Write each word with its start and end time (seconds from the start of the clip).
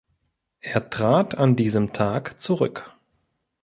Er 0.61 0.89
trat 0.89 1.37
an 1.37 1.55
diesem 1.55 1.93
Tag 1.93 2.39
zurück. 2.39 2.91